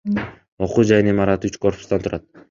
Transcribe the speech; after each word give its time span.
Окуу 0.67 0.85
жайынын 0.91 1.13
имараты 1.13 1.51
үч 1.53 1.59
корпустан 1.67 2.07
турат. 2.07 2.27